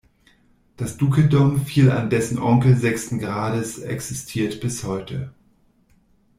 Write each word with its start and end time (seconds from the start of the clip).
Das 0.77 0.97
Dukedom 0.97 1.63
fiel 1.63 1.91
an 1.91 2.09
dessen 2.09 2.39
Onkel 2.39 2.75
sechsten 2.75 3.19
Grades 3.19 3.77
existiert 3.77 4.59
bis 4.59 4.83
heute. 4.83 5.31